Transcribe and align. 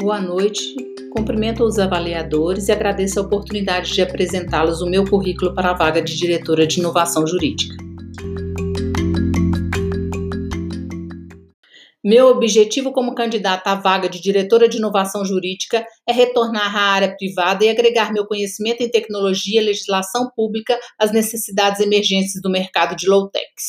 Boa 0.00 0.18
noite. 0.18 0.74
Cumprimento 1.14 1.62
os 1.62 1.78
avaliadores 1.78 2.68
e 2.68 2.72
agradeço 2.72 3.20
a 3.20 3.22
oportunidade 3.22 3.92
de 3.92 4.00
apresentá-los 4.00 4.80
o 4.80 4.88
meu 4.88 5.04
currículo 5.04 5.54
para 5.54 5.72
a 5.72 5.74
vaga 5.74 6.00
de 6.00 6.16
diretora 6.16 6.66
de 6.66 6.80
inovação 6.80 7.26
jurídica. 7.26 7.74
Meu 12.02 12.28
objetivo 12.28 12.92
como 12.92 13.14
candidata 13.14 13.72
à 13.72 13.74
vaga 13.74 14.08
de 14.08 14.22
diretora 14.22 14.66
de 14.66 14.78
inovação 14.78 15.22
jurídica 15.22 15.84
é 16.08 16.12
retornar 16.14 16.74
à 16.74 16.80
área 16.80 17.14
privada 17.14 17.62
e 17.62 17.68
agregar 17.68 18.10
meu 18.10 18.24
conhecimento 18.24 18.82
em 18.82 18.90
tecnologia 18.90 19.60
e 19.60 19.64
legislação 19.66 20.30
pública 20.34 20.80
às 20.98 21.12
necessidades 21.12 21.78
emergentes 21.78 22.40
do 22.40 22.50
mercado 22.50 22.96
de 22.96 23.06
low-techs. 23.06 23.68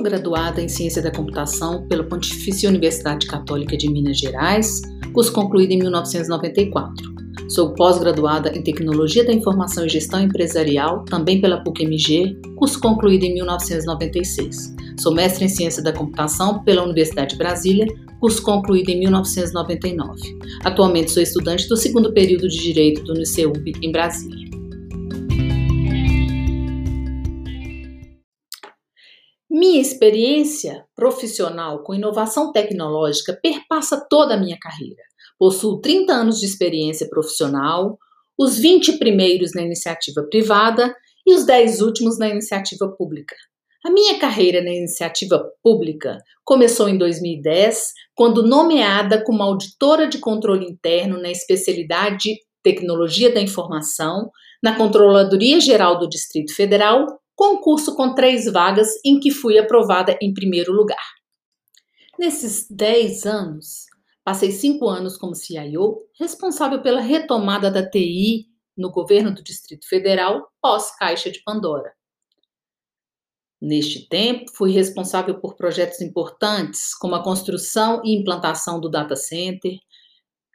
Sou 0.00 0.08
graduada 0.08 0.62
em 0.62 0.68
Ciência 0.68 1.02
da 1.02 1.10
Computação 1.10 1.86
pela 1.86 2.02
Pontifícia 2.02 2.70
Universidade 2.70 3.26
Católica 3.26 3.76
de 3.76 3.86
Minas 3.86 4.18
Gerais, 4.18 4.80
curso 5.12 5.30
concluído 5.30 5.72
em 5.72 5.78
1994. 5.78 7.14
Sou 7.50 7.74
pós-graduada 7.74 8.50
em 8.56 8.62
Tecnologia 8.62 9.22
da 9.22 9.30
Informação 9.30 9.84
e 9.84 9.90
Gestão 9.90 10.22
Empresarial, 10.22 11.04
também 11.04 11.38
pela 11.38 11.62
PUC-MG, 11.62 12.34
curso 12.56 12.80
concluído 12.80 13.24
em 13.24 13.34
1996. 13.34 14.74
Sou 14.98 15.12
mestre 15.12 15.44
em 15.44 15.48
Ciência 15.48 15.82
da 15.82 15.92
Computação 15.92 16.64
pela 16.64 16.82
Universidade 16.82 17.32
de 17.32 17.36
Brasília, 17.36 17.86
curso 18.18 18.42
concluído 18.42 18.88
em 18.88 19.00
1999. 19.00 20.18
Atualmente 20.64 21.10
sou 21.10 21.22
estudante 21.22 21.68
do 21.68 21.76
segundo 21.76 22.10
período 22.14 22.48
de 22.48 22.58
Direito 22.58 23.04
do 23.04 23.12
UniceuB 23.12 23.74
em 23.82 23.92
Brasília. 23.92 24.49
Minha 29.60 29.78
experiência 29.78 30.86
profissional 30.96 31.82
com 31.82 31.92
inovação 31.92 32.50
tecnológica 32.50 33.38
perpassa 33.42 34.02
toda 34.08 34.32
a 34.32 34.36
minha 34.38 34.56
carreira. 34.58 35.02
Possuo 35.38 35.82
30 35.82 36.10
anos 36.14 36.40
de 36.40 36.46
experiência 36.46 37.06
profissional, 37.10 37.98
os 38.38 38.58
20 38.58 38.96
primeiros 38.96 39.52
na 39.52 39.60
iniciativa 39.60 40.22
privada 40.30 40.96
e 41.26 41.34
os 41.34 41.44
10 41.44 41.82
últimos 41.82 42.18
na 42.18 42.30
iniciativa 42.30 42.88
pública. 42.88 43.36
A 43.84 43.90
minha 43.90 44.18
carreira 44.18 44.62
na 44.62 44.70
iniciativa 44.70 45.44
pública 45.62 46.16
começou 46.42 46.88
em 46.88 46.96
2010, 46.96 47.92
quando 48.14 48.42
nomeada 48.42 49.22
como 49.22 49.42
auditora 49.42 50.08
de 50.08 50.16
controle 50.16 50.64
interno 50.64 51.20
na 51.20 51.30
especialidade 51.30 52.34
Tecnologia 52.62 53.30
da 53.30 53.42
Informação, 53.42 54.30
na 54.62 54.74
Controladoria 54.74 55.60
Geral 55.60 55.98
do 55.98 56.08
Distrito 56.08 56.54
Federal 56.54 57.20
concurso 57.40 57.96
com 57.96 58.14
três 58.14 58.44
vagas 58.44 59.00
em 59.02 59.18
que 59.18 59.30
fui 59.30 59.58
aprovada 59.58 60.14
em 60.20 60.34
primeiro 60.34 60.74
lugar. 60.74 61.02
Nesses 62.18 62.68
dez 62.70 63.24
anos, 63.24 63.86
passei 64.22 64.52
cinco 64.52 64.86
anos 64.86 65.16
como 65.16 65.34
CIO, 65.34 66.02
responsável 66.18 66.82
pela 66.82 67.00
retomada 67.00 67.70
da 67.70 67.88
TI 67.88 68.46
no 68.76 68.90
governo 68.90 69.34
do 69.34 69.42
Distrito 69.42 69.88
Federal 69.88 70.52
pós-Caixa 70.60 71.30
de 71.30 71.42
Pandora. 71.42 71.90
Neste 73.58 74.06
tempo, 74.06 74.52
fui 74.54 74.70
responsável 74.72 75.40
por 75.40 75.56
projetos 75.56 76.02
importantes, 76.02 76.94
como 76.94 77.14
a 77.14 77.24
construção 77.24 78.02
e 78.04 78.14
implantação 78.14 78.78
do 78.78 78.90
data 78.90 79.16
center, 79.16 79.78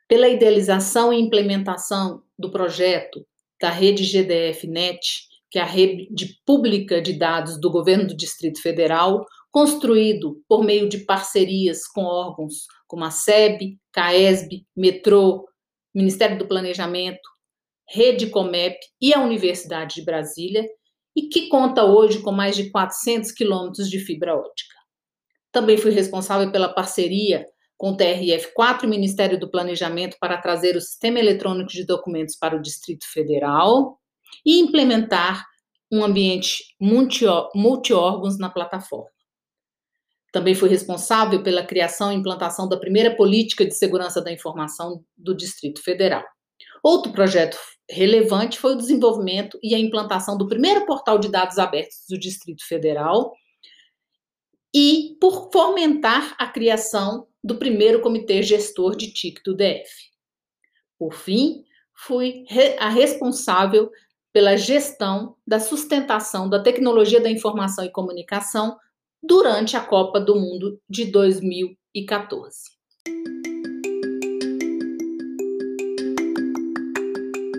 pela 0.08 0.28
idealização 0.28 1.12
e 1.12 1.20
implementação 1.20 2.22
do 2.38 2.52
projeto 2.52 3.26
da 3.60 3.72
rede 3.72 4.04
GDF-NET, 4.04 5.34
que 5.56 5.60
é 5.60 5.62
a 5.62 5.66
rede 5.66 6.38
pública 6.46 7.02
de 7.02 7.14
dados 7.14 7.58
do 7.58 7.72
governo 7.72 8.06
do 8.06 8.14
Distrito 8.14 8.62
Federal, 8.62 9.26
construído 9.50 10.44
por 10.50 10.66
meio 10.66 10.90
de 10.90 10.98
parcerias 11.06 11.88
com 11.88 12.04
órgãos 12.04 12.66
como 12.86 13.06
a 13.06 13.10
SEB, 13.10 13.80
CAESB, 13.94 14.66
Metrô, 14.76 15.48
Ministério 15.94 16.38
do 16.38 16.46
Planejamento, 16.46 17.22
Rede 17.88 18.28
Comep 18.28 18.78
e 19.00 19.14
a 19.14 19.22
Universidade 19.22 19.96
de 19.96 20.02
Brasília, 20.04 20.68
e 21.16 21.30
que 21.30 21.48
conta 21.48 21.86
hoje 21.86 22.20
com 22.20 22.34
mais 22.34 22.58
de 22.58 22.70
400 22.70 23.32
quilômetros 23.32 23.90
de 23.90 24.00
fibra 24.00 24.36
ótica. 24.36 24.76
Também 25.54 25.78
fui 25.78 25.92
responsável 25.92 26.52
pela 26.52 26.68
parceria 26.68 27.46
com 27.78 27.92
o 27.92 27.98
TRF4 27.98 28.84
e 28.84 28.88
o 28.88 28.90
Ministério 28.90 29.40
do 29.40 29.50
Planejamento 29.50 30.18
para 30.20 30.38
trazer 30.38 30.76
o 30.76 30.82
Sistema 30.82 31.18
Eletrônico 31.18 31.72
de 31.72 31.86
Documentos 31.86 32.36
para 32.36 32.58
o 32.58 32.62
Distrito 32.62 33.06
Federal 33.10 33.98
e 34.46 34.60
implementar 34.60 35.46
um 35.92 36.04
ambiente 36.04 36.76
multi-órgãos 36.80 38.38
na 38.38 38.50
plataforma. 38.50 39.10
Também 40.32 40.54
fui 40.54 40.68
responsável 40.68 41.42
pela 41.42 41.66
criação 41.66 42.12
e 42.12 42.16
implantação 42.16 42.68
da 42.68 42.78
primeira 42.78 43.16
política 43.16 43.66
de 43.66 43.74
segurança 43.74 44.22
da 44.22 44.32
informação 44.32 45.04
do 45.16 45.34
Distrito 45.34 45.82
Federal. 45.82 46.26
Outro 46.84 47.12
projeto 47.14 47.58
relevante 47.90 48.60
foi 48.60 48.74
o 48.74 48.78
desenvolvimento 48.78 49.58
e 49.64 49.74
a 49.74 49.80
implantação 49.80 50.38
do 50.38 50.48
primeiro 50.48 50.86
portal 50.86 51.18
de 51.18 51.30
dados 51.30 51.58
abertos 51.58 52.04
do 52.10 52.18
Distrito 52.18 52.66
Federal 52.68 53.34
e 54.74 55.16
por 55.22 55.50
fomentar 55.54 56.36
a 56.38 56.48
criação 56.48 57.28
do 57.42 57.56
primeiro 57.58 58.02
comitê 58.02 58.44
gestor 58.44 58.96
de 58.96 59.14
TIC 59.14 59.42
do 59.44 59.56
DF. 59.56 59.90
Por 61.00 61.14
fim, 61.14 61.64
fui 61.94 62.44
a 62.78 62.90
responsável 62.90 63.90
pela 64.36 64.58
gestão 64.58 65.34
da 65.48 65.62
sustentação 65.62 66.50
da 66.50 66.62
tecnologia 66.62 67.22
da 67.22 67.32
informação 67.32 67.86
e 67.86 67.90
comunicação 67.90 68.76
durante 69.24 69.78
a 69.78 69.80
Copa 69.80 70.20
do 70.20 70.36
Mundo 70.36 70.78
de 70.90 71.06
2014. 71.06 72.58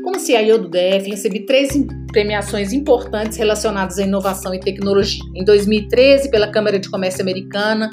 Como 0.04 0.20
CIO 0.20 0.59
do 0.59 0.69
DF, 0.69 1.09
recebi 1.09 1.47
três 1.47 1.70
premiações 2.12 2.75
importantes 2.75 3.38
relacionadas 3.38 3.98
à 3.98 4.03
inovação 4.03 4.53
e 4.53 4.60
tecnologia. 4.60 5.25
Em 5.34 5.47
2013, 5.47 6.31
pela 6.31 6.53
Câmara 6.53 6.78
de 6.78 6.91
Comércio 6.91 7.22
Americana, 7.22 7.88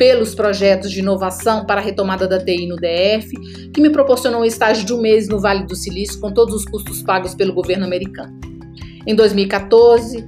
pelos 0.00 0.34
projetos 0.34 0.90
de 0.90 1.00
inovação 1.00 1.66
para 1.66 1.78
a 1.78 1.84
retomada 1.84 2.26
da 2.26 2.42
TI 2.42 2.66
no 2.66 2.76
DF, 2.76 3.68
que 3.70 3.82
me 3.82 3.90
proporcionou 3.90 4.40
um 4.40 4.44
estágio 4.46 4.82
de 4.82 4.94
um 4.94 4.98
mês 4.98 5.28
no 5.28 5.38
Vale 5.38 5.66
do 5.66 5.76
Silício 5.76 6.18
com 6.18 6.32
todos 6.32 6.54
os 6.54 6.64
custos 6.64 7.02
pagos 7.02 7.34
pelo 7.34 7.52
governo 7.52 7.84
americano. 7.84 8.32
Em 9.06 9.14
2014, 9.14 10.26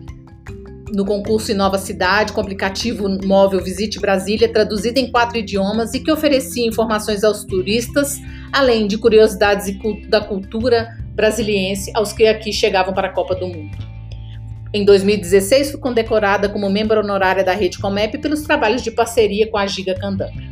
no 0.92 1.06
concurso 1.06 1.54
Nova 1.54 1.78
Cidade, 1.78 2.34
com 2.34 2.42
aplicativo 2.42 3.08
móvel 3.24 3.64
Visite 3.64 3.98
Brasília, 3.98 4.52
traduzido 4.52 4.98
em 4.98 5.10
quatro 5.10 5.38
idiomas 5.38 5.94
e 5.94 6.00
que 6.00 6.12
oferecia 6.12 6.68
informações 6.68 7.24
aos 7.24 7.42
turistas, 7.42 8.20
além 8.52 8.86
de 8.86 8.98
curiosidades 8.98 9.74
da 10.10 10.20
cultura 10.20 10.98
brasiliense 11.14 11.90
aos 11.94 12.12
que 12.12 12.26
aqui 12.26 12.52
chegavam 12.52 12.92
para 12.92 13.08
a 13.08 13.12
Copa 13.12 13.34
do 13.34 13.46
Mundo. 13.46 13.91
Em 14.74 14.86
2016, 14.86 15.72
fui 15.72 15.80
condecorada 15.80 16.48
como 16.48 16.70
membro 16.70 17.00
honorária 17.00 17.44
da 17.44 17.52
Rede 17.52 17.78
Comep 17.78 18.16
pelos 18.16 18.40
trabalhos 18.40 18.82
de 18.82 18.90
parceria 18.90 19.50
com 19.50 19.58
a 19.58 19.66
Giga 19.66 19.94
Candanga. 19.94 20.50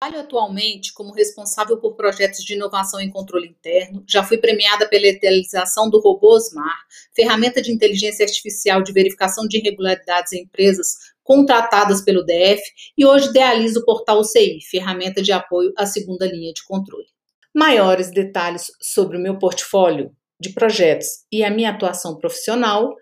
Trabalho 0.00 0.20
atualmente 0.22 0.94
como 0.94 1.12
responsável 1.12 1.76
por 1.76 1.96
projetos 1.96 2.42
de 2.42 2.54
inovação 2.54 2.98
em 2.98 3.10
controle 3.10 3.46
interno. 3.46 4.02
Já 4.08 4.24
fui 4.24 4.38
premiada 4.38 4.88
pela 4.88 5.06
utilização 5.06 5.90
do 5.90 6.00
robô 6.00 6.34
Osmar, 6.34 6.78
ferramenta 7.14 7.60
de 7.60 7.70
inteligência 7.70 8.24
artificial 8.24 8.82
de 8.82 8.90
verificação 8.90 9.46
de 9.46 9.58
irregularidades 9.58 10.32
em 10.32 10.44
empresas 10.44 10.96
contratadas 11.22 12.00
pelo 12.00 12.24
DF, 12.24 12.62
e 12.96 13.04
hoje 13.04 13.28
idealizo 13.28 13.80
o 13.80 13.84
portal 13.84 14.20
UCI, 14.20 14.60
ferramenta 14.70 15.20
de 15.20 15.30
apoio 15.30 15.74
à 15.76 15.84
segunda 15.84 16.26
linha 16.26 16.54
de 16.54 16.64
controle. 16.64 17.06
Maiores 17.54 18.10
detalhes 18.10 18.72
sobre 18.80 19.18
o 19.18 19.20
meu 19.20 19.38
portfólio 19.38 20.10
de 20.40 20.52
projetos 20.52 21.08
e 21.32 21.44
a 21.44 21.50
minha 21.50 21.70
atuação 21.70 22.16
profissional 22.18 22.94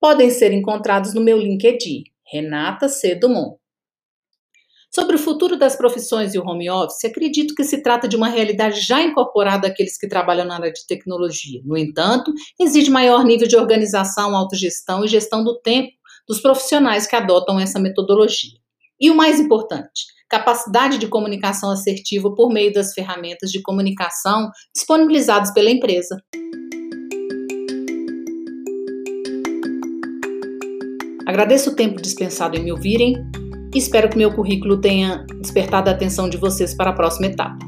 podem 0.00 0.30
ser 0.30 0.52
encontrados 0.52 1.14
no 1.14 1.20
meu 1.20 1.38
LinkedIn, 1.38 2.04
Renata 2.30 2.88
C. 2.88 3.14
Dumont. 3.14 3.58
Sobre 4.94 5.16
o 5.16 5.18
futuro 5.18 5.58
das 5.58 5.76
profissões 5.76 6.34
e 6.34 6.38
o 6.38 6.42
home 6.42 6.70
office, 6.70 7.04
acredito 7.04 7.54
que 7.54 7.64
se 7.64 7.82
trata 7.82 8.08
de 8.08 8.16
uma 8.16 8.28
realidade 8.28 8.80
já 8.80 9.02
incorporada 9.02 9.68
àqueles 9.68 9.98
que 9.98 10.08
trabalham 10.08 10.46
na 10.46 10.54
área 10.54 10.72
de 10.72 10.86
tecnologia. 10.86 11.60
No 11.64 11.76
entanto, 11.76 12.32
exige 12.58 12.90
maior 12.90 13.22
nível 13.22 13.46
de 13.46 13.56
organização, 13.56 14.34
autogestão 14.34 15.04
e 15.04 15.08
gestão 15.08 15.44
do 15.44 15.60
tempo 15.60 15.92
dos 16.26 16.40
profissionais 16.40 17.06
que 17.06 17.14
adotam 17.14 17.60
essa 17.60 17.78
metodologia. 17.78 18.58
E 18.98 19.10
o 19.10 19.14
mais 19.14 19.38
importante, 19.38 20.06
capacidade 20.30 20.98
de 20.98 21.08
comunicação 21.08 21.70
assertiva 21.70 22.34
por 22.34 22.50
meio 22.50 22.72
das 22.72 22.94
ferramentas 22.94 23.50
de 23.50 23.60
comunicação 23.60 24.50
disponibilizadas 24.74 25.52
pela 25.52 25.70
empresa. 25.70 26.16
Agradeço 31.26 31.70
o 31.70 31.74
tempo 31.74 32.00
dispensado 32.00 32.56
em 32.56 32.62
me 32.62 32.70
ouvirem 32.70 33.16
e 33.74 33.78
espero 33.78 34.08
que 34.08 34.16
meu 34.16 34.32
currículo 34.32 34.80
tenha 34.80 35.26
despertado 35.40 35.90
a 35.90 35.92
atenção 35.92 36.28
de 36.28 36.36
vocês 36.36 36.72
para 36.72 36.90
a 36.90 36.92
próxima 36.92 37.26
etapa. 37.26 37.65